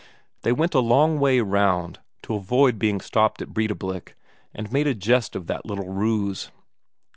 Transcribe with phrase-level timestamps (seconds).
[0.41, 4.15] They went a long way round to avoid being stopped at Breidablik,
[4.51, 6.49] and made a jest of that little ruse.